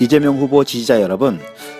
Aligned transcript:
이재명 0.00 0.38
후보 0.38 0.64
지지자 0.64 1.00
여러분, 1.00 1.38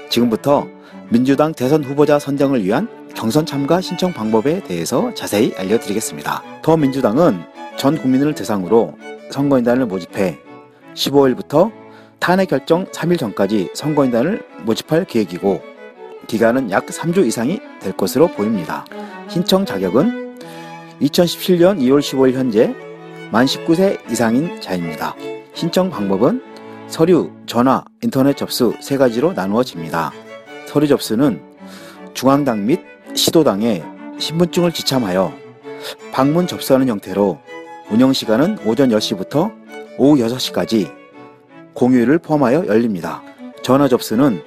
지금부터 0.08 0.68
민주당 1.08 1.52
대선 1.52 1.82
후보자 1.82 2.18
선정을 2.18 2.64
위한 2.64 2.88
경선 3.14 3.44
참가 3.44 3.80
신청 3.80 4.12
방법에 4.12 4.62
대해서 4.62 5.12
자세히 5.14 5.52
알려드리겠습니다. 5.56 6.42
더민주당은 6.62 7.42
전 7.76 7.98
국민을 7.98 8.34
대상으로 8.34 8.94
선거인단을 9.30 9.86
모집해 9.86 10.38
15일부터 10.94 11.72
탄핵 12.20 12.50
결정 12.50 12.86
3일 12.86 13.18
전까지 13.18 13.70
선거인단을 13.74 14.44
모집할 14.64 15.04
계획이고 15.06 15.60
기간은 16.28 16.70
약 16.70 16.86
3주 16.86 17.26
이상이 17.26 17.60
될 17.80 17.92
것으로 17.92 18.28
보입니다. 18.28 18.84
신청 19.28 19.66
자격은 19.66 20.38
2017년 21.02 21.78
2월 21.80 21.98
15일 21.98 22.32
현재 22.34 22.74
만 23.32 23.46
19세 23.46 23.98
이상인 24.10 24.60
자입니다. 24.60 25.16
신청 25.54 25.90
방법은 25.90 26.53
서류, 26.86 27.30
전화, 27.46 27.82
인터넷 28.02 28.36
접수 28.36 28.74
세 28.80 28.96
가지로 28.96 29.32
나누어집니다. 29.32 30.12
서류 30.66 30.86
접수는 30.86 31.42
중앙당 32.14 32.66
및 32.66 32.80
시도당에 33.14 33.82
신분증을 34.18 34.72
지참하여 34.72 35.32
방문 36.12 36.46
접수하는 36.46 36.88
형태로 36.88 37.38
운영 37.90 38.12
시간은 38.12 38.58
오전 38.66 38.90
10시부터 38.90 39.52
오후 39.98 40.16
6시까지 40.16 40.92
공휴일을 41.74 42.18
포함하여 42.18 42.66
열립니다. 42.66 43.22
전화 43.62 43.88
접수는 43.88 44.42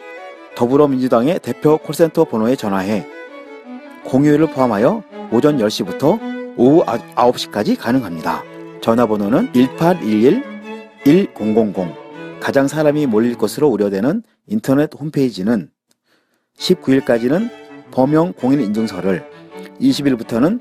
더불어민주당의 0.56 1.40
대표 1.40 1.78
콜센터 1.78 2.26
번호에 2.26 2.56
전화해 2.56 3.06
공휴일을 4.06 4.48
포함하여 4.48 5.04
오전 5.32 5.58
10시부터 5.58 6.56
오후 6.58 6.84
9시까지 6.86 7.78
가능합니다. 7.78 8.44
전화번호는 8.82 9.52
1811-1000 9.52 12.07
가장 12.42 12.68
사람이 12.68 13.08
몰릴 13.08 13.36
것으로 13.36 13.68
우려되는 13.68 14.24
인터넷 14.48 14.90
홈페이지는 14.98 15.70
19일까지는 16.58 17.50
범용 17.92 18.34
공인인증서를 18.34 19.26
20일부터는 19.82 20.60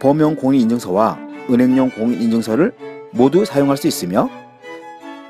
범용 0.00 0.36
공인인증서와 0.36 1.18
은행용 1.50 1.90
공인인증서를 1.90 2.72
모두 3.12 3.44
사용할 3.44 3.76
수 3.76 3.86
있으며 3.86 4.28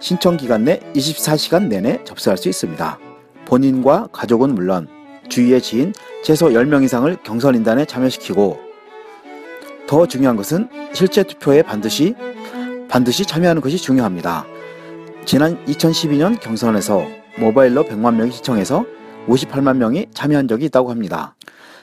신청 0.00 0.36
기간 0.36 0.64
내 0.64 0.80
24시간 0.94 1.68
내내 1.68 2.02
접수할 2.04 2.36
수 2.36 2.48
있습니다. 2.48 2.98
본인과 3.46 4.08
가족은 4.12 4.54
물론 4.54 4.88
주위의 5.28 5.62
지인 5.62 5.92
최소 6.22 6.48
10명 6.48 6.84
이상을 6.84 7.16
경선인단에 7.22 7.84
참여시키고 7.86 8.58
더 9.86 10.06
중요한 10.06 10.36
것은 10.36 10.68
실제 10.92 11.22
투표에 11.22 11.62
반드시 11.62 12.14
반드시 12.88 13.24
참여하는 13.24 13.62
것이 13.62 13.76
중요합니다. 13.78 14.46
지난 15.24 15.64
2012년 15.64 16.38
경선에서 16.38 17.06
모바일로 17.38 17.84
100만 17.84 18.14
명이 18.16 18.30
시청해서 18.30 18.84
58만 19.26 19.78
명이 19.78 20.08
참여한 20.12 20.48
적이 20.48 20.66
있다고 20.66 20.90
합니다. 20.90 21.34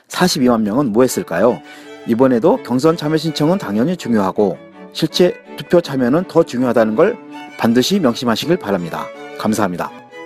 42만 0.10 0.62
명은 0.62 0.92
뭐 0.92 1.04
했을까요? 1.04 1.60
이번에도 2.08 2.58
경선 2.64 2.98
참여 2.98 3.18
신청은 3.18 3.58
당연히 3.58 3.98
중요하고 3.98 4.58
실제 4.94 5.34
투표 5.58 5.82
참여는 5.82 6.26
더 6.28 6.44
중요하다는 6.44 6.96
걸 6.96 7.18
반드시 7.58 8.00
명심하시길 8.00 8.58
바랍니다. 8.58 9.08
감사합니다. 9.40 10.01